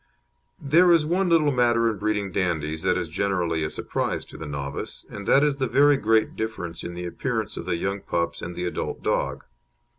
[0.59, 4.47] There is one little matter in breeding Dandies that is generally a surprise to the
[4.47, 8.41] novice, and that is the very great difference in the appearance of the young pups
[8.41, 9.43] and the adult dog.